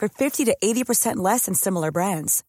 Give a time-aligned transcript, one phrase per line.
[0.00, 2.42] for 50 to 80% less than similar brands.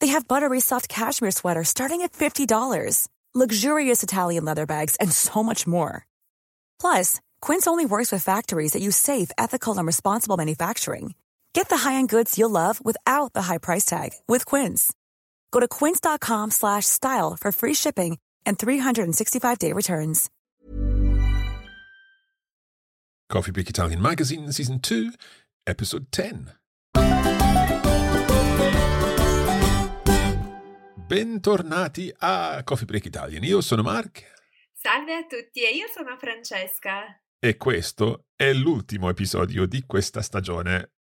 [0.00, 5.42] They have buttery soft cashmere sweaters starting at $50, luxurious Italian leather bags, and so
[5.42, 6.06] much more.
[6.78, 11.14] Plus, Quince only works with factories that use safe, ethical, and responsible manufacturing.
[11.54, 14.92] Get the high-end goods you'll love without the high price tag with Quince.
[15.50, 20.30] Go to quince.com slash style for free shipping and 365-day returns.
[23.28, 25.12] Coffee Break Italian Magazine, Season 2,
[25.66, 26.52] Episode 10.
[31.06, 33.44] Bentornati a Coffee Break Italian.
[33.44, 34.34] Io sono Mark
[34.72, 37.20] Salve a tutti e io sono Francesca.
[37.38, 40.95] e questo è l'ultimo episodio di questa stagione.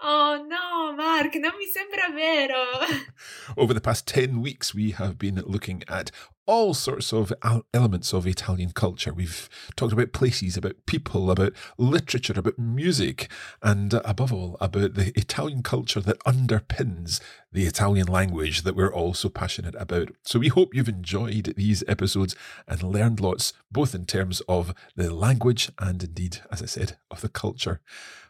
[0.00, 3.02] Oh no, Mark, non mi sembra vero.
[3.56, 6.12] Over the past 10 weeks, we have been looking at
[6.46, 7.32] all sorts of
[7.74, 9.12] elements of Italian culture.
[9.12, 15.12] We've talked about places, about people, about literature, about music, and above all, about the
[15.18, 17.20] Italian culture that underpins
[17.52, 20.10] the Italian language that we're all so passionate about.
[20.22, 22.34] So we hope you've enjoyed these episodes
[22.66, 27.20] and learned lots, both in terms of the language and indeed, as I said, of
[27.20, 27.80] the culture.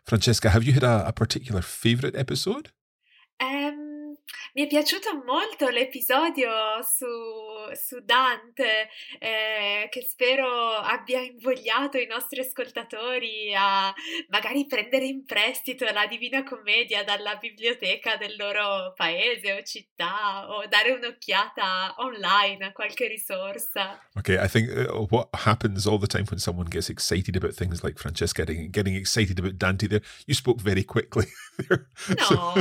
[0.08, 2.72] Francesca, have you had a, a particular favourite episode?
[3.40, 4.16] Um,
[4.54, 6.50] mi è piaciuto molto l'episodio
[6.82, 7.04] su,
[7.74, 13.92] su Dante, eh, che spero abbia invogliato i nostri ascoltatori a
[14.28, 20.66] magari prendere in prestito la Divina Commedia dalla biblioteca del loro paese o città o
[20.66, 24.00] dare un'occhiata online a qualche risorsa.
[24.16, 27.82] Okay, I think uh, what happens all the time when someone gets excited about things
[27.82, 31.26] like Francesca getting, getting excited about Dante there, you spoke very quickly
[31.68, 31.88] there.
[32.08, 32.24] No.
[32.24, 32.54] So,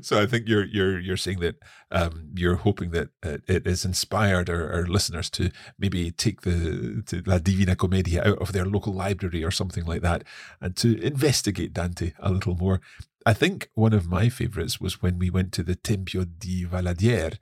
[0.02, 1.56] so I think you're you're you're saying that
[1.90, 7.02] um, you're hoping that uh, it has inspired our, our listeners to maybe take the
[7.06, 10.24] to La Divina Commedia out of their local library or something like that
[10.60, 12.80] and to investigate Dante a little more.
[13.26, 17.38] I think one of my favorites was when we went to the Tempio di Valadier.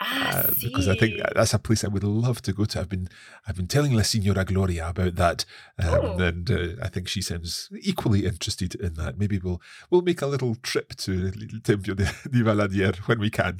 [0.00, 2.80] Ah, Uh, because I think that's a place I would love to go to.
[2.80, 3.08] I've been
[3.46, 5.44] I've been telling La Signora Gloria about that,
[5.78, 6.18] um, Oh.
[6.28, 9.18] and uh, I think she sounds equally interested in that.
[9.18, 11.30] Maybe we'll we'll make a little trip to
[11.62, 13.54] Tempio di, di Valadier when we can.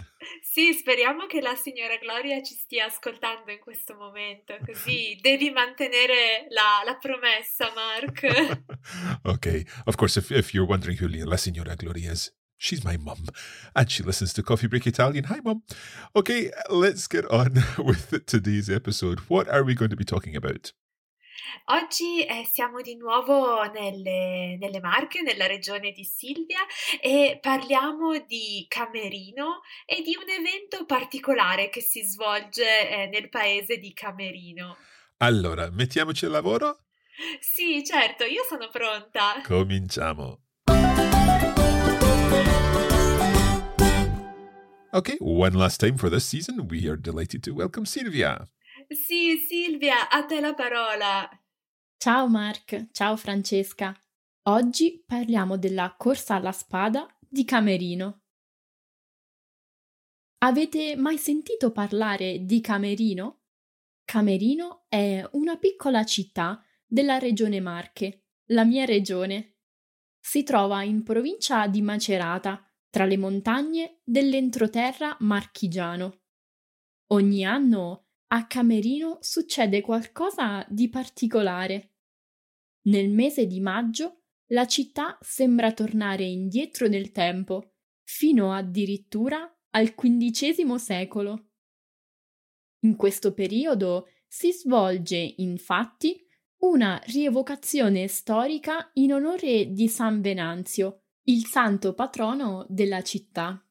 [0.54, 6.46] Sì, speriamo che la signora Gloria ci stia ascoltando in questo momento, così devi mantenere
[6.50, 8.62] la, la promessa, Mark.
[9.26, 12.32] okay, of course, if if you're wondering who La Signora Gloria is.
[12.56, 13.26] She's my mum,
[13.74, 15.24] and she listens to Coffee Break Italian.
[15.24, 15.64] Hi, mum.
[16.14, 19.28] Okay, let's get on with today's episode.
[19.28, 20.72] What are we going to be talking about?
[21.66, 26.60] Oggi eh, siamo di nuovo nelle, nelle Marche, nella regione di Silvia,
[27.00, 33.78] e parliamo di Camerino e di un evento particolare che si svolge eh, nel paese
[33.78, 34.76] di Camerino.
[35.18, 36.84] Allora, mettiamoci al lavoro?
[37.40, 39.40] Sì, certo, io sono pronta.
[39.44, 40.40] Cominciamo.
[44.92, 48.46] Okay, one last time for this season, we are delighted to welcome Silvia.
[48.88, 51.28] Sì, Silvia, a te la parola.
[51.96, 53.94] Ciao Mark, ciao Francesca.
[54.48, 58.22] Oggi parliamo della corsa alla spada di Camerino.
[60.38, 63.44] Avete mai sentito parlare di Camerino?
[64.04, 69.56] Camerino è una piccola città della regione Marche, la mia regione.
[70.20, 76.20] Si trova in provincia di Macerata, tra le montagne dell'entroterra marchigiano.
[77.08, 78.03] Ogni anno
[78.34, 81.92] a Camerino succede qualcosa di particolare.
[82.86, 90.74] Nel mese di maggio la città sembra tornare indietro nel tempo, fino addirittura al XV
[90.74, 91.50] secolo.
[92.80, 96.20] In questo periodo si svolge, infatti,
[96.62, 103.64] una rievocazione storica in onore di San Venanzio, il santo patrono della città.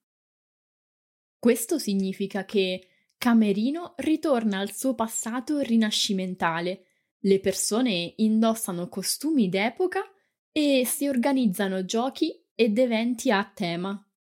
[1.38, 2.88] Questo significa che
[3.24, 6.88] Camerino ritorna al suo passato rinascimentale.
[7.20, 10.04] Le persone indossano costumi d'epoca
[10.52, 14.12] e si organizzano giochi ed eventi a tema.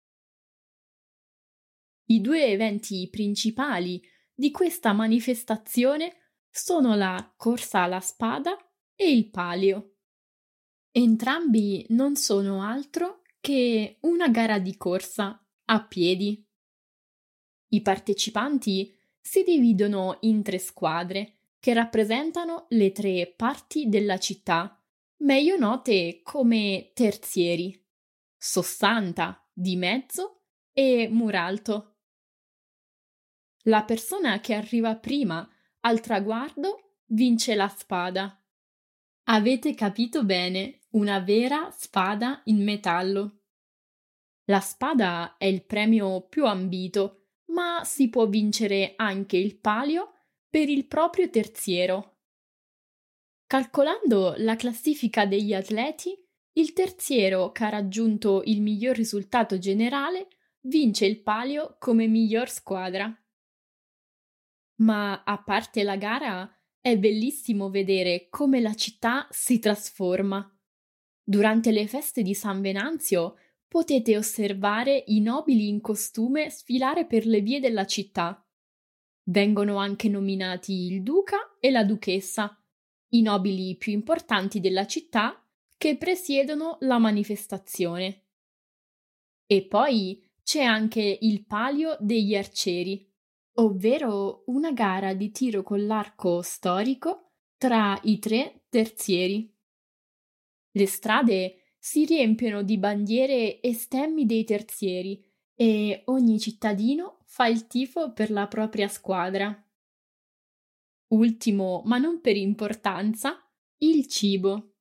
[2.10, 4.00] I due eventi principali
[4.32, 8.56] di questa manifestazione sono la corsa alla spada
[8.94, 9.96] e il palio.
[10.93, 16.48] Entrambi non sono altro che una gara di corsa a piedi.
[17.74, 24.78] I partecipanti si dividono in tre squadre che rappresentano le tre parti della città,
[25.19, 27.80] meglio note come terzieri,
[28.36, 30.42] Sossanta, di mezzo
[30.72, 31.94] e Muralto.
[33.66, 35.48] La persona che arriva prima
[35.80, 38.38] al traguardo vince la spada.
[39.24, 43.38] Avete capito bene, una vera spada in metallo.
[44.46, 47.21] La spada è il premio più ambito
[47.52, 50.12] ma si può vincere anche il palio
[50.49, 52.19] per il proprio terziero.
[53.46, 56.16] Calcolando la classifica degli atleti,
[56.54, 60.28] il terziero che ha raggiunto il miglior risultato generale
[60.62, 63.14] vince il palio come miglior squadra.
[64.76, 66.50] Ma a parte la gara,
[66.81, 70.46] è bellissimo vedere come la città si trasforma.
[71.22, 73.37] Durante le feste di San Venanzio
[73.72, 78.46] potete osservare i nobili in costume sfilare per le vie della città.
[79.30, 82.62] Vengono anche nominati il duca e la duchessa,
[83.12, 85.42] i nobili più importanti della città
[85.78, 88.26] che presiedono la manifestazione.
[89.46, 93.10] E poi c'è anche il palio degli arcieri,
[93.54, 99.50] ovvero una gara di tiro con l'arco storico tra i tre terzieri.
[100.72, 105.20] Le strade si riempiono di bandiere e stemmi dei terzieri
[105.52, 109.52] e ogni cittadino fa il tifo per la propria squadra.
[111.08, 113.37] Ultimo, ma non per importanza,
[113.79, 114.76] il cibo.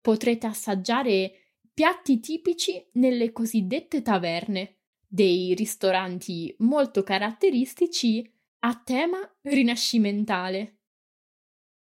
[0.00, 8.24] Potrete assaggiare piatti tipici nelle cosiddette taverne, dei ristoranti molto caratteristici
[8.60, 10.78] a tema rinascimentale.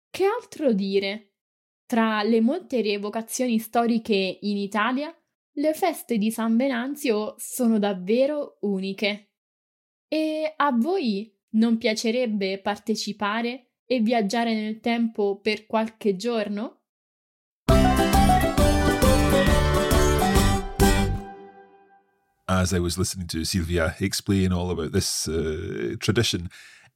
[0.09, 1.28] Che altro dire?
[1.89, 5.11] Tra le molte rievocazioni storiche in Italia,
[5.53, 9.31] le feste di San Venanzio sono davvero uniche.
[10.07, 16.81] E a voi non piacerebbe partecipare e viaggiare nel tempo per qualche giorno?
[22.45, 26.49] As I was listening to Silvia explain all about this uh, tradition,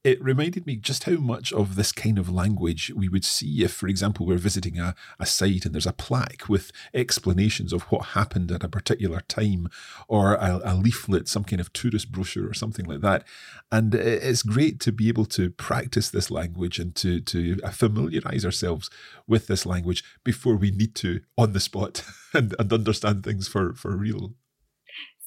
[0.04, 3.72] it reminded me just how much of this kind of language we would see if,
[3.72, 8.08] for example, we're visiting a, a site and there's a plaque with explanations of what
[8.08, 9.66] happened at a particular time,
[10.06, 13.24] or a, a leaflet, some kind of tourist brochure or something like that.
[13.72, 18.90] And it's great to be able to practice this language and to, to familiarize ourselves
[19.26, 23.72] with this language before we need to on the spot and, and understand things for,
[23.72, 24.34] for real.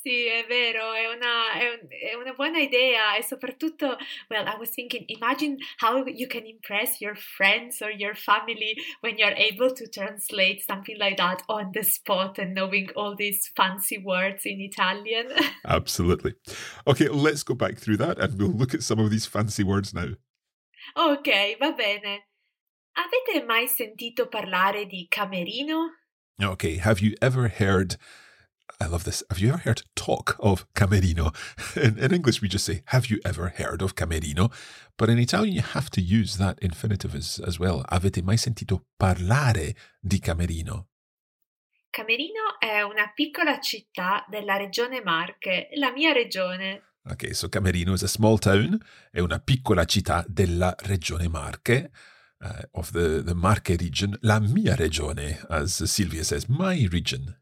[0.08, 3.98] Sì, è vero, è una, è, un, è una buona idea e soprattutto,
[4.30, 9.18] well, I was thinking, imagine how you can impress your friends or your family when
[9.18, 13.98] you're able to translate something like that on the spot and knowing all these fancy
[13.98, 15.28] words in Italian.
[15.66, 16.36] Absolutely.
[16.88, 19.94] Okay, let's go back through that and we'll look at some of these fancy words
[19.94, 20.16] now.
[20.96, 22.28] Ok, va bene.
[22.96, 25.90] Avete mai sentito parlare di camerino?
[26.42, 27.98] Okay, have you ever heard
[28.80, 29.24] I love this.
[29.30, 31.34] Have you ever heard talk of Camerino?
[31.76, 34.52] In, in, English, we just say, Have you ever heard of Camerino?
[34.98, 37.84] But in Italian, you have to use that infinitive as, as well.
[37.90, 40.88] Avete mai sentito parlare di Camerino?
[41.90, 46.84] Camerino è una piccola città della regione Marche, la mia regione.
[47.10, 48.78] Okay, so Camerino is a small town,
[49.12, 51.92] è una piccola città della regione Marche.
[52.42, 57.36] uh, of the, the Marche region, la mia regione, as Silvia says, my region.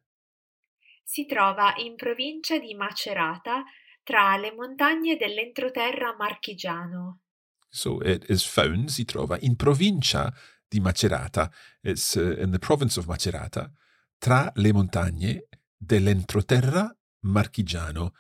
[1.08, 3.64] Si trova in provincia di Macerata,
[4.04, 7.22] tra le montagne dell'entroterra marchigiano.
[7.70, 10.34] So it is found, si trova, in provincia
[10.68, 11.52] di Macerata.
[11.82, 13.72] It's uh, in the province of Macerata,
[14.18, 15.48] tra le montagne
[15.78, 18.14] dell'entroterra marchigiano.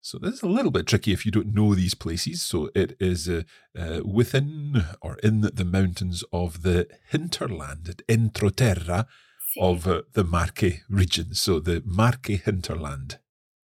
[0.00, 2.42] So this is a little bit tricky if you don't know these places.
[2.42, 3.42] So it is uh,
[3.76, 9.06] uh, within or in the mountains of the hinterland, entroterra
[9.50, 11.32] Sì, of uh, the Marche region.
[11.32, 13.20] So the Marche hinterland.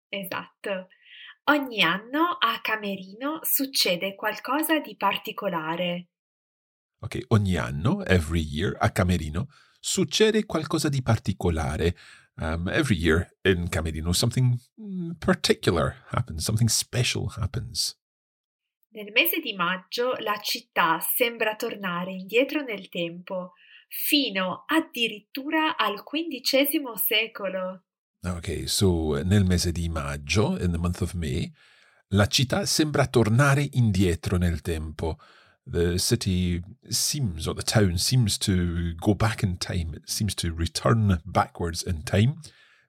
[0.09, 0.87] esatto.
[1.47, 6.07] Ogni anno a Camerino succede qualcosa di particolare.
[7.01, 9.49] Ok, ogni anno, every year, a Camerino,
[9.79, 11.95] succede qualcosa di particolare.
[12.37, 17.95] Um, every year in Camerino, something mm, particular happens, something special happens.
[18.89, 23.53] Nel mese di maggio la città sembra tornare indietro nel tempo,
[23.97, 27.83] fino addirittura al XV secolo.
[28.23, 31.49] Ok, so nel mese di maggio, in the month of May,
[32.09, 35.17] la città sembra tornare indietro nel tempo.
[35.63, 39.95] The city seems, or the town seems to go back in time.
[39.95, 42.35] It seems to return backwards in time,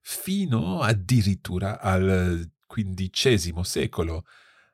[0.03, 4.25] fino addirittura al quindicesimo secolo,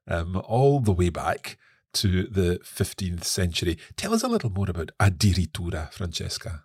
[0.07, 1.59] um, all the way back
[1.95, 3.79] to the 15th century.
[3.97, 6.65] Tell us a little more about addirittura, Francesca.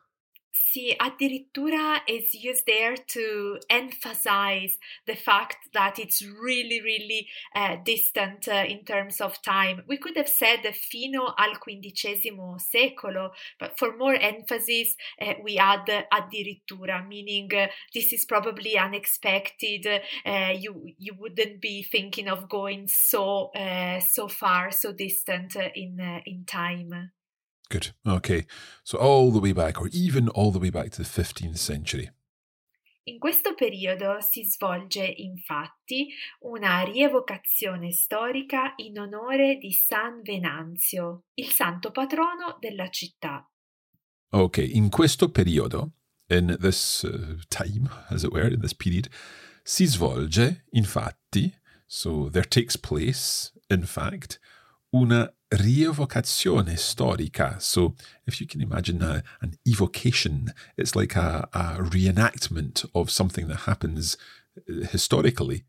[0.65, 8.47] Sì, addirittura is used there to emphasize the fact that it's really, really uh, distant
[8.47, 9.83] uh, in terms of time.
[9.87, 15.87] We could have said fino al quindicesimo secolo, but for more emphasis, uh, we add
[16.11, 19.85] addirittura, meaning uh, this is probably unexpected.
[20.25, 25.99] Uh, you you wouldn't be thinking of going so uh, so far, so distant in
[26.25, 27.11] in time.
[27.69, 27.93] Good.
[28.05, 28.45] Okay.
[28.83, 32.09] So all the way back, or even all the way back to the 15th century.
[33.07, 36.09] In questo periodo si svolge infatti
[36.41, 43.49] una rievocazione storica in onore di San Venanzio, il santo patrono della città.
[44.29, 44.75] Okay.
[44.75, 45.91] In questo periodo,
[46.29, 49.07] in this uh, time, as it were, in this period,
[49.63, 51.53] si svolge, infatti,
[51.85, 54.39] so there takes place, in fact,
[54.91, 57.59] una rievocazione storica.
[57.59, 63.47] So, if you can imagine a, an evocation, it's like a, a reenactment of something
[63.47, 64.17] that happens
[64.67, 65.65] uh, historically.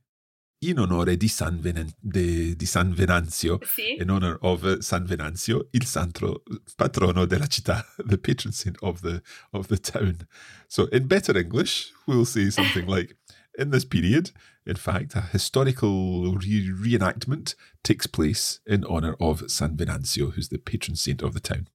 [0.61, 5.05] In onore di San, Venen- de- di San Venanzio, Sì, in honor of uh, San
[5.05, 6.43] Venanzio, il santo
[6.75, 9.23] patrono della città, the patron saint of the
[9.53, 10.27] of the town.
[10.67, 13.17] So, in better English, we'll say something like,
[13.59, 14.31] in this period,
[14.65, 20.59] in fact, a historical re- reenactment takes place in honor of San Venanzio, who's the
[20.59, 21.69] patron saint of the town.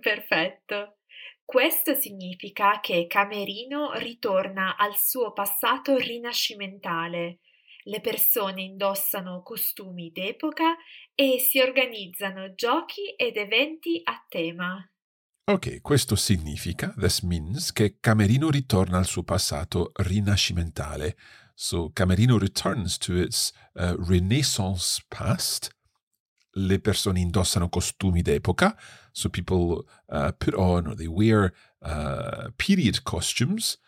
[0.00, 0.96] perfetto.
[1.44, 7.40] Questo significa che Camerino ritorna al suo passato rinascimentale.
[7.84, 10.76] Le persone indossano costumi d'epoca
[11.14, 14.89] e si organizzano giochi ed eventi a tema.
[15.44, 21.16] Ok, questo significa, this means, che Camerino ritorna al suo passato rinascimentale.
[21.54, 25.74] So Camerino returns to its uh, Renaissance past.
[26.52, 28.76] Le persone indossano costumi d'epoca,
[29.12, 33.78] so people uh, put on or they wear uh, period costumes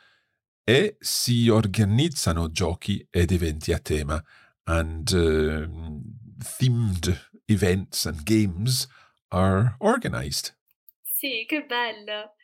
[0.64, 4.22] e si organizzano giochi ed eventi a tema.
[4.64, 6.02] And um,
[6.38, 8.86] themed events and games
[9.30, 10.54] are organized.
[11.22, 12.34] Sì, che bello!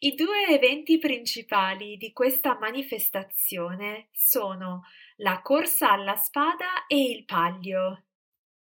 [0.00, 4.82] I due eventi principali di questa manifestazione sono
[5.18, 8.06] la corsa alla spada e il palio.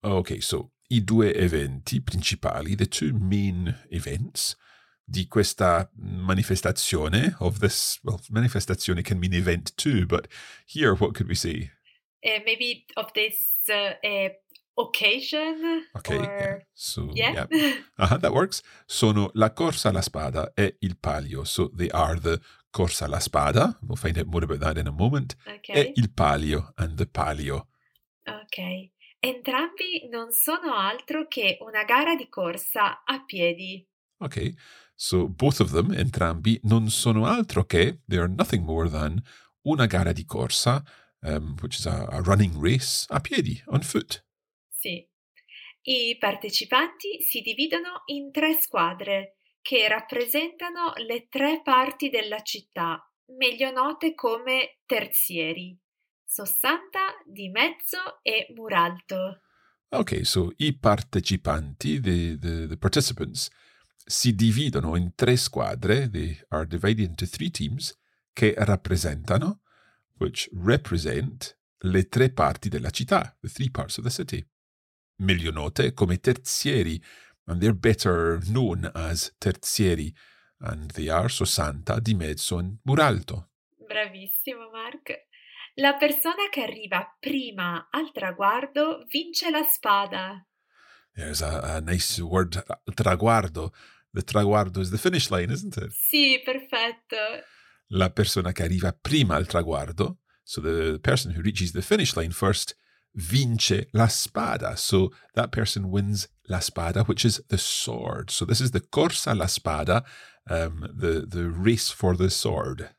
[0.01, 4.55] Ok, so i due eventi principali, the two main events
[5.03, 10.29] di questa manifestazione of this, well, manifestazione can mean event too, but
[10.67, 11.71] here what could we say?
[12.21, 14.43] Eh, maybe of this uh, eh,
[14.79, 16.45] occasion Okay, yeah.
[16.45, 17.47] or So yeah,
[17.99, 18.63] Uh-huh, that works.
[18.87, 21.45] Sono la corsa alla spada e il palio.
[21.45, 23.77] So they are the corsa alla spada.
[23.83, 25.35] We'll find out more about that in a moment.
[25.47, 25.69] ok.
[25.75, 27.69] E il palio and the palio.
[28.27, 28.91] Ok.
[29.21, 33.85] Entrambi non sono altro che una gara di corsa a piedi.
[34.21, 34.55] Okay,
[34.97, 39.21] so both of them, entrambi, non sono altro che, they are nothing more than
[39.65, 40.85] una gara di corsa,
[41.23, 44.23] um, which is a, a running race, a piedi, on foot.
[44.79, 45.05] Sì.
[45.83, 53.03] I partecipanti si dividono in tre squadre che rappresentano le tre parti della città,
[53.37, 55.77] meglio note come terzieri.
[56.25, 59.41] Sossanta, Di Mezzo e Muralto.
[59.89, 63.51] Okay, so i partecipanti, the, the, the participants,
[64.05, 67.99] si dividono in tre squadre, they are divided into three teams,
[68.33, 69.63] che rappresentano,
[70.19, 74.47] which represent le tre parti della città, the three parts of the city.
[75.21, 77.03] Meglio note come terzieri,
[77.47, 80.15] and they're better known as terzieri,
[80.61, 83.51] and they are so santa di mezzo in muralto.
[83.77, 85.27] Bravissimo, Mark.
[85.75, 90.47] La persona che arriva prima al traguardo vince la spada.
[91.15, 92.63] There's a, a nice word,
[92.95, 93.73] traguardo.
[94.13, 95.91] The traguardo is the finish line, isn't it?
[95.91, 97.17] Sì, perfetto.
[97.89, 102.33] La persona che arriva prima al traguardo, so the person who reaches the finish line
[102.33, 102.77] first,
[103.15, 104.77] vince la spada.
[104.77, 108.31] So that person wins la spada, which is the sword.
[108.31, 110.05] So this is the corsa la spada,
[110.49, 112.91] um, the, the race for the sword.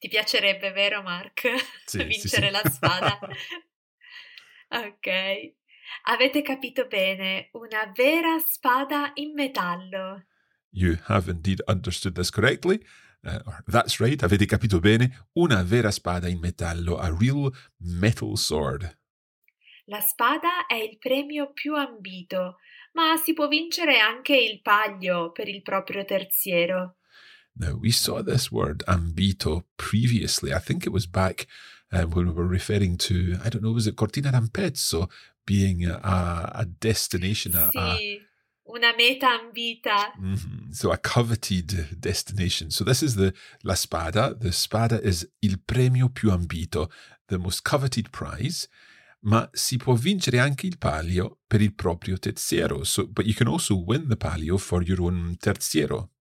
[0.00, 1.42] Ti piacerebbe, vero Mark?
[1.86, 2.50] Sì, Vincere sì, sì.
[2.50, 3.18] la spada.
[4.86, 5.54] ok.
[6.08, 10.22] Avete capito bene, una vera spada in metallo.
[10.70, 12.80] You have indeed understood this correctly.
[13.24, 15.12] Uh, that's right, avete capito bene.
[15.36, 18.96] Una vera spada in metallo, a real metal sword.
[19.88, 22.58] La spada è il premio più ambito,
[22.92, 26.96] ma si può vincere anche il paglio per il proprio terziero.
[27.58, 30.52] Now, we saw this word ambito previously.
[30.52, 31.46] I think it was back
[31.92, 35.08] um, when we were referring to, I don't know, was it Cortina d'Ampezzo
[35.46, 38.20] being a, a destination, a, Sì,
[38.64, 40.12] una meta ambita.
[40.18, 40.72] Mhm.
[40.72, 42.70] So a coveted destination.
[42.70, 44.34] So this is the La Spada.
[44.34, 46.90] The Spada is il premio più ambito,
[47.28, 48.68] the most coveted prize.
[49.26, 52.84] Ma si può vincere anche il palio per il proprio terziero.
[52.84, 56.12] So, but you can also win the palio for your own terziero.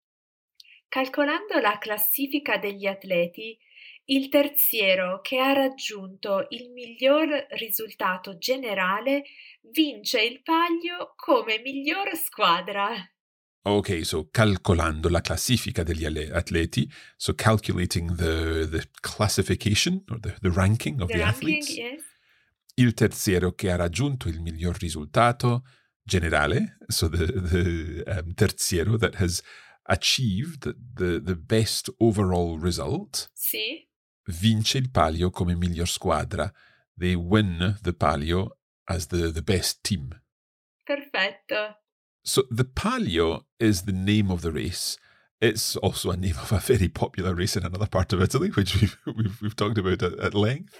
[0.87, 3.57] Calcolando la classifica degli atleti,
[4.05, 7.27] il terziero che ha raggiunto il miglior
[7.59, 9.23] risultato generale
[9.71, 12.91] vince il paglio come miglior squadra.
[13.67, 20.51] Okay, so calcolando la classifica degli atleti, so calculating the, the classification or the, the
[20.51, 21.75] ranking of the, The ranking, athletes.
[21.75, 22.04] yes.
[22.75, 25.63] Il terziero che ha raggiunto il miglior risultato
[26.03, 29.41] generale, so the, the um, terziero that has
[29.87, 33.87] achieved the, the best overall result, Sì,
[34.27, 36.51] vince il palio come miglior squadra.
[36.97, 38.57] They win the palio
[38.87, 40.09] as the, the best team.
[40.83, 41.77] perfetto.
[42.23, 44.97] So the palio is the name of the race.
[45.41, 48.79] It's also a name of a very popular race in another part of Italy, which
[48.79, 50.73] we've, we've, we've talked about at, at length.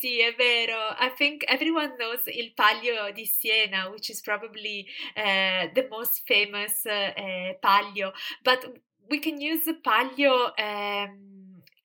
[0.00, 0.96] Sì, è vero.
[0.98, 6.86] I think everyone knows il Palio di Siena, which is probably uh, the most famous
[6.86, 8.12] uh, palio.
[8.42, 11.39] But we can use the palio um,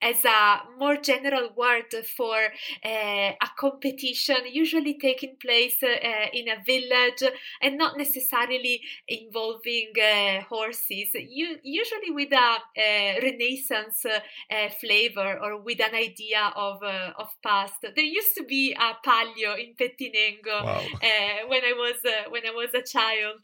[0.09, 2.37] as a more general word for
[2.85, 7.23] uh, a competition, usually taking place uh, in a village
[7.61, 11.09] and not necessarily involving uh, horses.
[11.13, 17.29] You, usually with a uh, Renaissance uh, flavor or with an idea of uh, of
[17.43, 17.81] past.
[17.81, 20.81] There used to be a palio in Pettinengo Wow.
[21.09, 23.43] uh, when I was uh, when I was a child.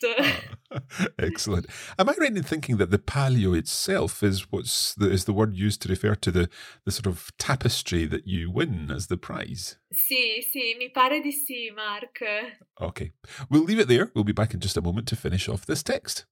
[1.19, 1.67] Excellent.
[1.99, 5.55] Am I right in thinking that the palio itself is what's the, is the word
[5.55, 6.49] used to refer to the,
[6.85, 9.77] the sort of tapestry that you win as the prize?
[9.93, 12.21] sì, sì, mi pare di sì, Mark.
[12.79, 13.11] Okay.
[13.49, 14.11] We'll leave it there.
[14.15, 16.25] We'll be back in just a moment to finish off this text.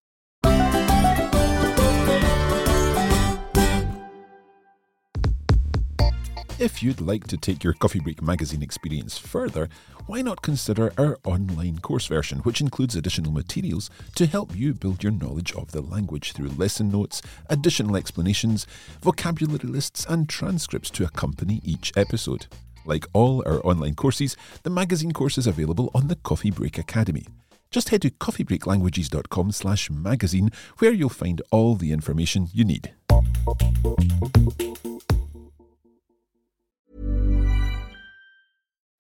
[6.60, 9.70] If you'd like to take your Coffee Break magazine experience further,
[10.08, 15.02] why not consider our online course version, which includes additional materials to help you build
[15.02, 18.68] your knowledge of the language through lesson notes, additional explanations,
[19.02, 22.48] vocabulary lists, and transcripts to accompany each episode.
[22.84, 27.26] Like all our online courses, the magazine course is available on the Coffee Break Academy.
[27.72, 32.92] Just head to coffeebreaklanguages.com slash magazine where you'll find all the information you need.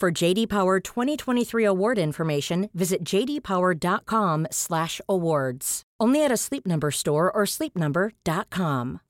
[0.00, 5.82] For JD Power 2023 award information, visit jdpower.com/awards.
[6.00, 9.00] Only at a Sleep Number store or sleepnumber.com.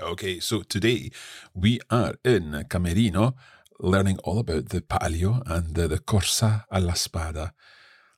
[0.00, 1.12] Okay, so today
[1.54, 3.34] we are in Camerino
[3.78, 7.52] learning all about the palio and the, the corsa alla spada.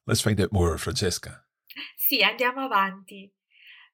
[0.07, 1.45] Let's find out more, Francesca.
[1.95, 3.31] Sì, andiamo avanti.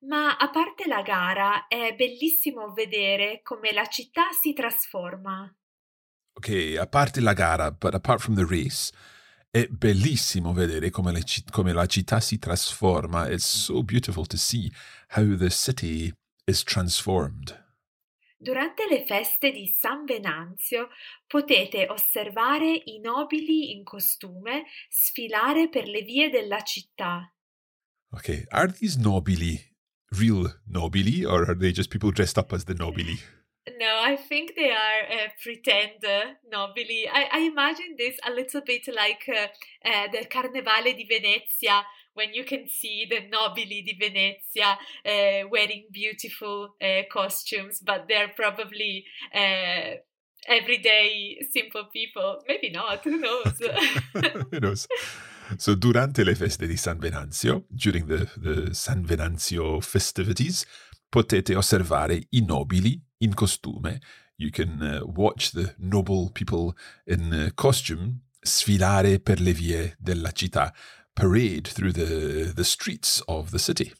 [0.03, 5.55] Ma a parte la gara, è bellissimo vedere come la città si trasforma.
[6.33, 8.93] Ok, a parte la gara, but apart from the race,
[9.51, 13.29] è bellissimo vedere come, le, come la città si trasforma.
[13.29, 14.73] It's so beautiful to see
[15.09, 16.11] how the city
[16.45, 17.69] is transformed.
[18.39, 20.89] Durante le feste di San Venanzio
[21.27, 27.31] potete osservare i nobili in costume sfilare per le vie della città.
[28.13, 29.70] Okay, are these nobili
[30.19, 33.21] real nobili or are they just people dressed up as the nobili?
[33.79, 37.05] No, I think they are uh, pretend uh, nobili.
[37.13, 42.33] I, I, imagine this a little bit like uh, uh, the Carnevale di Venezia, when
[42.33, 49.05] you can see the nobili di Venezia uh, wearing beautiful uh, costumes, but they're probably
[50.47, 52.43] everyday simple people.
[52.49, 53.61] Maybe not, who knows?
[54.51, 54.89] who knows?
[55.57, 60.65] So, durante le feste di San Venanzio, during the, the San Venanzio festivities,
[61.09, 64.01] potete osservare i nobili in costume.
[64.37, 70.33] You can uh, watch the noble people in uh, costume sfilare per le vie della
[70.33, 70.75] città,
[71.13, 73.93] parade through the, the streets of the city.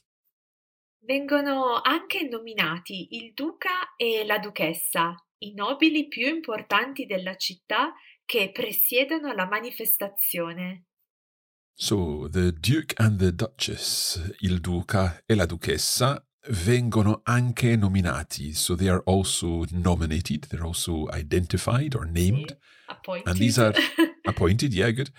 [1.03, 7.93] Vengono anche nominati il duca e la duchessa, i nobili più importanti della città
[8.25, 10.85] che presiedono la manifestazione.
[11.75, 18.53] So, the Duke and the Duchess, il Duca e la Duchessa, vengono anche nominati.
[18.53, 22.57] So they are also nominated, they're also identified or named.
[22.87, 23.27] Appointed.
[23.27, 23.73] And these are
[24.25, 25.11] appointed, yeah, good.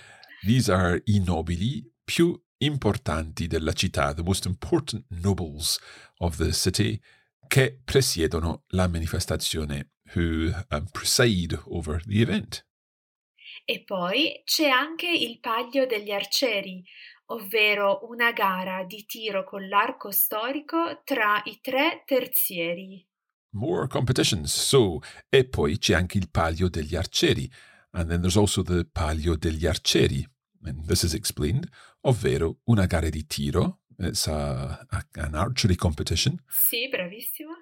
[0.44, 5.78] These are i nobili più importanti della città, the most important nobles
[6.18, 7.00] of the city,
[7.48, 12.64] che presiedono la manifestazione, who um, preside over the event.
[13.64, 16.84] E poi c'è anche il Palio degli Arcieri,
[17.26, 23.06] ovvero una gara di tiro con l'arco storico tra i tre terzieri.
[23.50, 24.52] More competitions.
[24.52, 27.50] So, e poi c'è anche il Palio degli Arcieri.
[27.92, 30.26] And then there's also the Palio degli Arcieri.
[30.64, 31.68] And this is explained,
[32.02, 33.80] ovvero una gara di tiro.
[33.98, 36.42] It's a, a, an archery competition.
[36.48, 37.52] Sì, bravissimo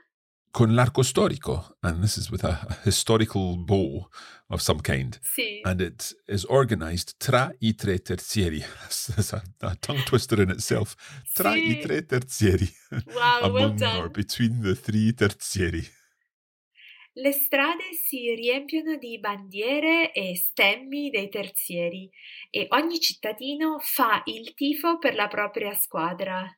[0.51, 4.09] con l'arco storico, and this is with a, historical bow
[4.49, 5.19] of some kind.
[5.23, 5.61] Sì.
[5.65, 8.61] And it is organized tra i tre terzieri.
[8.81, 10.95] That's a, a tongue twister in itself.
[11.33, 11.71] Tra sì.
[11.71, 12.69] i tre terzieri.
[13.15, 15.89] Wow, Among well or between the three terzieri.
[17.13, 22.09] Le strade si riempiono di bandiere e stemmi dei terzieri
[22.49, 26.49] e ogni cittadino fa il tifo per la propria squadra.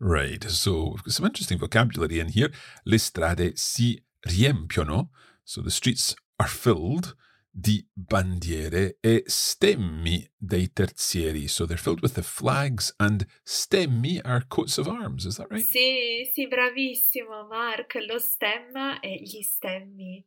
[0.00, 2.52] Right, so some interesting vocabulary in here.
[2.84, 5.10] Le strade si riempiono,
[5.44, 7.16] so the streets are filled
[7.50, 11.48] di bandiere e stemmi dei terzieri.
[11.48, 15.64] So they're filled with the flags and stemmi are coats of arms, is that right?
[15.64, 20.24] Sì, sì, bravissimo Mark, lo stemma e gli stemmi.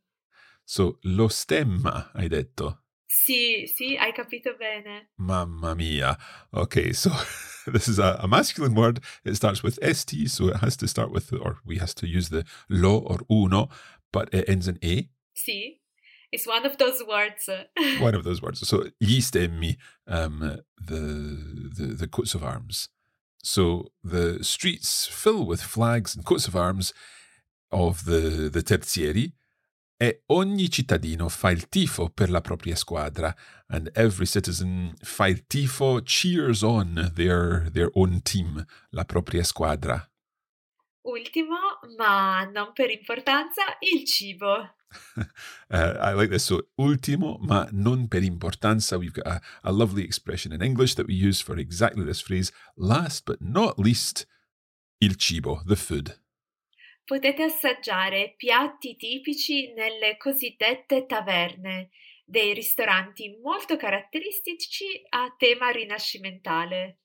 [0.64, 2.81] So lo stemma, hai detto?
[3.14, 5.10] Sì, sì, hai capito bene.
[5.18, 6.16] Mamma mia.
[6.50, 7.10] Okay, so
[7.66, 9.00] this is a, a, masculine word.
[9.22, 12.30] It starts with st, so it has to start with, or we has to use
[12.30, 13.68] the lo or uno,
[14.12, 15.10] but it ends in a.
[15.36, 15.80] Sì,
[16.32, 17.50] it's one of those words.
[18.00, 18.66] one of those words.
[18.66, 22.88] So gli stemmi, um, the, the the coats of arms.
[23.44, 26.94] So the streets fill with flags and coats of arms
[27.70, 29.32] of the the terzieri.
[29.96, 33.34] E ogni cittadino fa il tifo per la propria squadra,
[33.68, 40.04] and every citizen fa il tifo, cheers on their, their own team, la propria squadra.
[41.04, 44.74] Ultimo, ma non per importanza, il cibo.
[45.16, 45.24] uh,
[45.70, 46.44] I like this.
[46.44, 48.98] So, ultimo, ma non per importanza.
[48.98, 52.52] We've got a, a lovely expression in English that we use for exactly this phrase.
[52.76, 54.26] Last but not least,
[55.00, 56.21] il cibo, the food.
[57.12, 61.90] Potete assaggiare piatti tipici nelle cosiddette taverne,
[62.24, 67.00] dei ristoranti molto caratteristici a tema rinascimentale.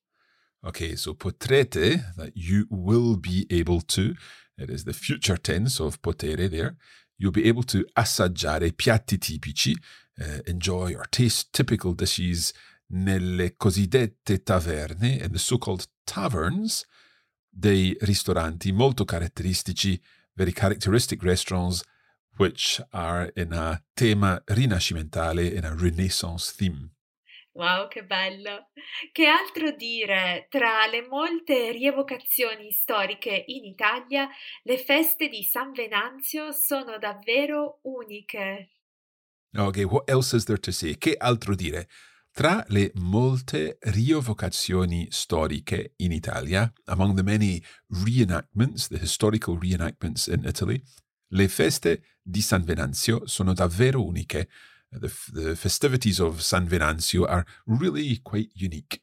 [0.62, 4.14] Okay, so potrete, that you will be able to,
[4.56, 6.78] it is the future tense of potere there.
[7.18, 9.76] You'll be able to assaggiare piatti tipici,
[10.22, 12.54] uh, enjoy or taste typical dishes
[12.92, 16.86] nelle cosiddette taverne, in the so-called taverns,
[17.58, 20.00] dei ristoranti molto caratteristici,
[20.34, 21.84] very characteristic restaurants,
[22.38, 26.92] which are in a tema rinascimentale, in a Renaissance theme.
[27.54, 28.70] Wow, che bello!
[29.12, 30.46] Che altro dire?
[30.48, 34.30] Tra le molte rievocazioni storiche in Italia,
[34.62, 38.74] le feste di San Venanzio sono davvero uniche.
[39.56, 41.00] Ok, what else is there to say?
[41.00, 41.88] Che altro dire?
[42.38, 47.60] Tra le molte rievocazioni storiche in Italia, among the many
[48.06, 50.80] reenactments, the historical reenactments in Italy,
[51.30, 54.50] le feste di San Venanzio sono davvero uniche.
[54.92, 59.00] The, the festivities of San Venanzio are really quite unique.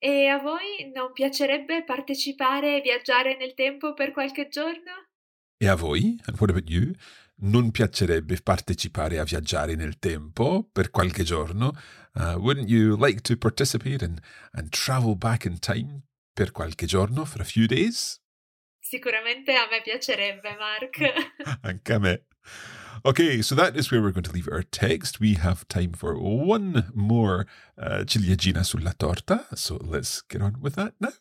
[0.00, 5.06] E a voi non piacerebbe partecipare e viaggiare nel tempo per qualche giorno?
[5.56, 6.18] E a voi?
[6.24, 6.92] And what about you?
[7.40, 11.72] Non piacerebbe partecipare a viaggiare nel tempo per qualche giorno?
[12.18, 14.20] Uh, wouldn't you like to participate and,
[14.52, 16.02] and travel back in time
[16.34, 18.18] per qualche giorno, for a few days?
[18.80, 20.98] Sicuramente a me piacerebbe, Mark.
[21.62, 22.18] Anche a me.
[23.04, 25.20] Okay, so that is where we're going to leave our text.
[25.20, 27.46] We have time for one more
[27.80, 31.12] uh, ciliegina sulla torta, so let's get on with that now.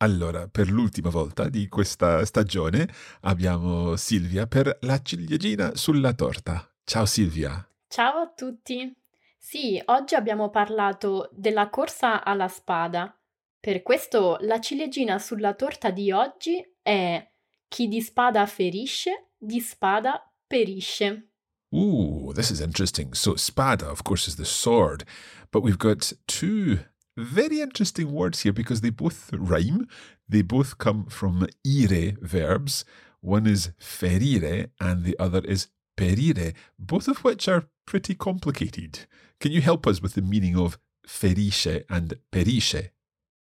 [0.00, 2.88] Allora, per l'ultima volta di questa stagione
[3.22, 6.72] abbiamo Silvia per la ciliegina sulla torta.
[6.84, 7.68] Ciao Silvia.
[7.88, 8.96] Ciao a tutti.
[9.36, 13.12] Sì, oggi abbiamo parlato della corsa alla spada.
[13.58, 17.28] Per questo la ciliegina sulla torta di oggi è
[17.66, 21.30] chi di spada ferisce, di spada perisce.
[21.70, 23.14] Ooh, this is interesting.
[23.14, 25.04] So, spada, of course, is the sword,
[25.50, 26.78] but we've got two
[27.18, 29.88] very interesting words here because they both rhyme.
[30.28, 32.84] They both come from ire verbs.
[33.20, 39.06] One is ferire and the other is perire, both of which are pretty complicated.
[39.40, 42.92] Can you help us with the meaning of ferisce and perisce?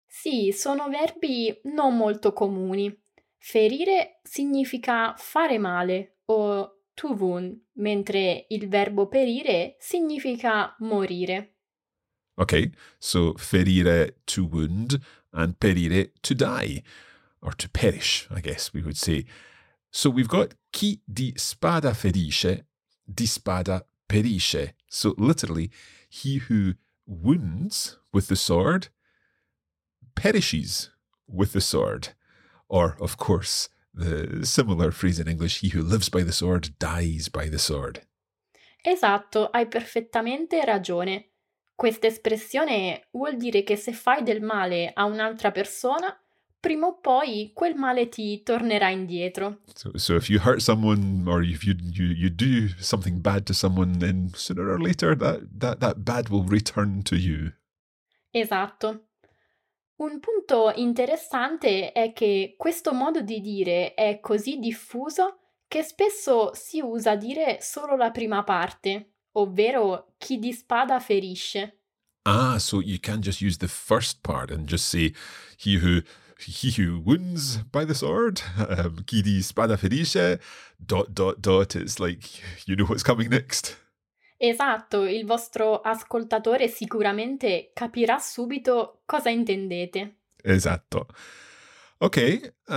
[0.07, 2.93] Sì, sono verbi non molto comuni.
[3.37, 11.60] Ferire significa fare male o tuvun, mentre il verbo perire significa morire.
[12.41, 14.99] Okay, so ferire to wound
[15.31, 16.81] and perire to die,
[17.39, 19.25] or to perish, I guess we would say.
[19.91, 22.63] So we've got chi di spada ferisce,
[23.13, 24.73] di spada perisce.
[24.89, 25.69] So literally,
[26.09, 26.73] he who
[27.05, 28.87] wounds with the sword
[30.15, 30.89] perishes
[31.27, 32.09] with the sword.
[32.67, 37.29] Or, of course, the similar phrase in English, he who lives by the sword dies
[37.29, 38.01] by the sword.
[38.83, 41.30] Esatto, hai perfettamente ragione.
[41.81, 46.15] Questa espressione vuol dire che se fai del male a un'altra persona,
[46.59, 49.61] prima o poi quel male ti tornerà indietro.
[49.73, 53.53] So, so if you hurt someone or if you, you, you do something bad to
[53.53, 57.51] someone, then sooner or later that, that, that bad will return to you.
[58.29, 59.07] Esatto.
[59.95, 66.79] Un punto interessante è che questo modo di dire è così diffuso che spesso si
[66.79, 71.77] usa dire solo la prima parte, ovvero chi di spada ferisce.
[72.23, 75.13] Ah, so you can just use the first part and just say
[75.57, 76.03] he who
[76.37, 80.39] he who wounds by the sword, um, chi di spada ferisce,
[80.77, 81.75] dot dot dot.
[81.75, 83.77] It's like you know what's coming next.
[84.37, 90.15] Esatto, il vostro ascoltatore sicuramente capirà subito cosa intendete.
[90.41, 91.07] Esatto.
[91.99, 92.73] Ok, uh,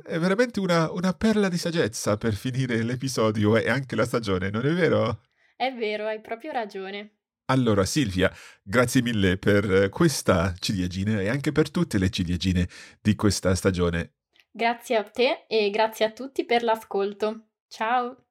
[0.00, 4.64] è veramente una, una perla di saggezza per finire l'episodio e anche la stagione, non
[4.64, 5.27] è vero?
[5.58, 7.14] È vero, hai proprio ragione.
[7.46, 8.30] Allora Silvia,
[8.62, 12.68] grazie mille per questa ciliegina e anche per tutte le ciliegine
[13.02, 14.12] di questa stagione.
[14.52, 17.48] Grazie a te e grazie a tutti per l'ascolto.
[17.66, 18.26] Ciao!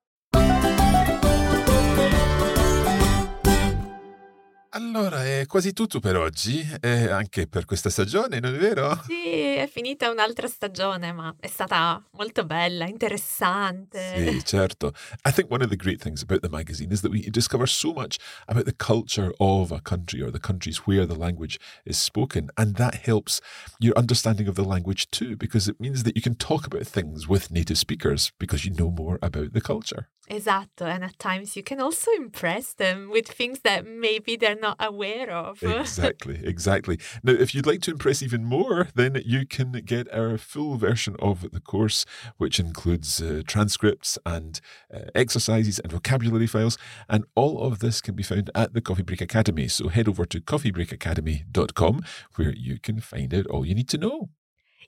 [4.78, 9.02] Allora, è quasi tutto per oggi, e anche per questa stagione, non è vero?
[9.08, 14.00] Sì, è finita un'altra stagione, ma è stata molto bella, interessante.
[14.16, 14.94] Sì, certo.
[15.28, 17.92] I think one of the great things about the magazine is that we discover so
[17.92, 22.52] much about the culture of a country or the countries where the language is spoken,
[22.58, 23.42] and that helps
[23.80, 27.28] your understanding of the language too, because it means that you can talk about things
[27.28, 30.10] with native speakers because you know more about the culture.
[30.30, 34.76] Esatto, and at times you can also impress them with things that maybe they're not
[34.80, 35.63] aware of.
[35.63, 37.00] exactly, exactly.
[37.24, 41.16] Now, if you'd like to impress even more, then you can get our full version
[41.20, 42.06] of the course,
[42.38, 44.60] which includes uh, transcripts and
[44.94, 46.78] uh, exercises and vocabulary files.
[47.08, 49.68] And all of this can be found at the Coffee Break Academy.
[49.68, 52.02] So head over to coffeebreakacademy.com
[52.36, 54.30] where you can find out all you need to know.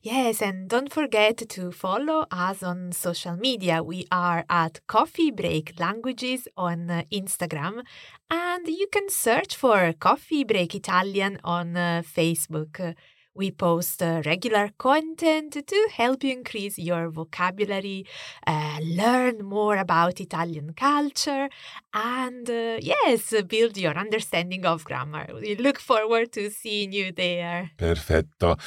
[0.01, 3.83] Yes, and don't forget to follow us on social media.
[3.83, 7.83] We are at Coffee Break Languages on uh, Instagram,
[8.31, 12.95] and you can search for Coffee Break Italian on uh, Facebook.
[13.35, 18.05] We post uh, regular content to help you increase your vocabulary,
[18.47, 21.49] uh, learn more about Italian culture,
[21.93, 25.27] and uh, yes, build your understanding of grammar.
[25.33, 27.71] We look forward to seeing you there.
[27.77, 28.57] Perfetto.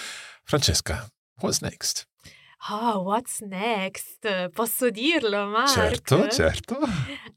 [0.44, 1.08] Francesca,
[1.40, 2.06] What's next?
[2.70, 4.24] Oh, what's next?
[4.54, 5.68] Posso dirlo, Mark?
[5.68, 6.78] Certo, certo.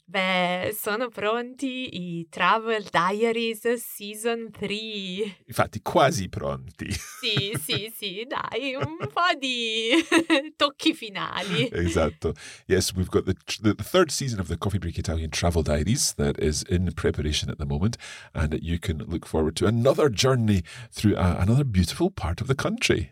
[0.04, 5.38] Beh, sono pronti i Travel Diaries Season 3.
[5.48, 6.92] Infatti, quasi pronti.
[6.92, 9.94] Sì, sì, sì, dai, un po' di
[10.56, 11.70] tocchi finali.
[11.74, 12.36] Esatto.
[12.68, 16.38] Yes, we've got the, the third season of the Coffee Break Italian Travel Diaries that
[16.38, 17.98] is in preparation at the moment,
[18.36, 22.56] and you can look forward to another journey through a, another beautiful part of the
[22.56, 23.10] country.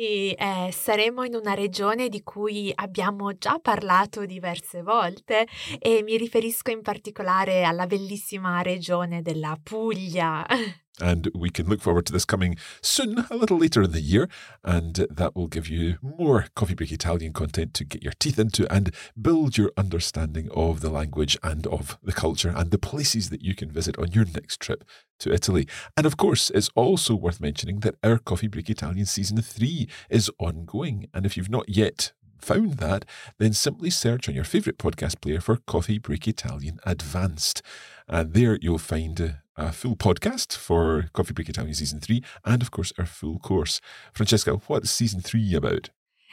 [0.00, 5.44] Eh, saremo in una regione di cui abbiamo già parlato diverse volte
[5.80, 10.46] e mi riferisco in particolare alla bellissima regione della Puglia.
[11.00, 14.28] And we can look forward to this coming soon, a little later in the year.
[14.64, 18.72] And that will give you more Coffee Break Italian content to get your teeth into
[18.72, 23.42] and build your understanding of the language and of the culture and the places that
[23.42, 24.84] you can visit on your next trip
[25.20, 25.66] to Italy.
[25.96, 30.30] And of course, it's also worth mentioning that our Coffee Break Italian Season 3 is
[30.38, 31.08] ongoing.
[31.12, 33.04] And if you've not yet found that,
[33.38, 37.62] then simply search on your favourite podcast player for Coffee Break Italian Advanced.
[38.08, 41.06] And there you'll find a full podcast for mm-hmm.
[41.12, 43.80] Coffee Break Italian Season 3 and, of course, our full course.
[44.14, 45.90] Francesca, what's Season 3 about?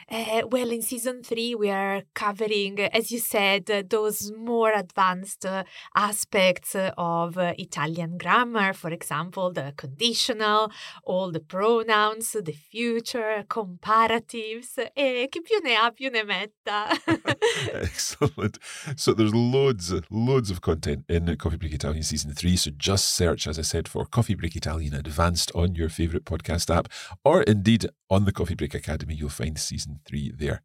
[0.08, 5.44] Uh, well, in season three, we are covering, as you said, uh, those more advanced
[5.44, 5.64] uh,
[5.96, 10.70] aspects of uh, Italian grammar, for example, the conditional,
[11.02, 16.86] all the pronouns, the future, comparatives, e chi più ne ha più ne metta.
[17.72, 18.58] Excellent.
[18.96, 22.56] So there's loads, loads of content in Coffee Break Italian Season 3.
[22.56, 26.74] So just search, as I said, for Coffee Break Italian Advanced on your favourite podcast
[26.74, 26.88] app,
[27.24, 30.64] or indeed on the Coffee Break Academy, you'll find Season 3 there.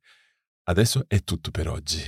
[0.63, 2.01] Adesso è tutto per oggi.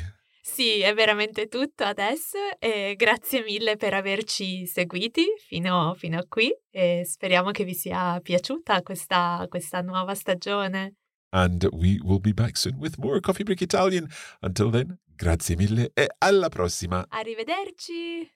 [0.45, 6.53] Sì, è veramente tutto adesso e grazie mille per averci seguiti fino, fino a qui
[6.69, 10.95] e speriamo che vi sia piaciuta questa, questa nuova stagione.
[11.29, 14.07] And we will be back soon with more Coffee Break Italian.
[14.41, 17.05] Until then, grazie mille e alla prossima.
[17.07, 18.29] Arrivederci!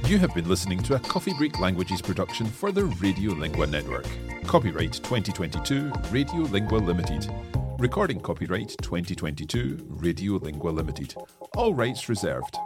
[0.00, 4.06] You have been listening to a Coffee Break Languages production for the Radiolingua Network.
[4.44, 7.32] Copyright 2022 Radiolingua Limited.
[7.78, 11.14] Recording copyright 2022 Radiolingua Limited.
[11.56, 12.56] All rights reserved.